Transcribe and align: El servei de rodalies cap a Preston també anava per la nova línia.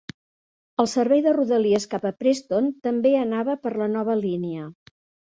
El 0.83 0.87
servei 0.93 1.19
de 1.25 1.33
rodalies 1.35 1.85
cap 1.91 2.07
a 2.11 2.11
Preston 2.23 2.71
també 2.87 3.13
anava 3.25 3.57
per 3.67 3.75
la 3.83 3.89
nova 3.97 4.17
línia. 4.23 4.65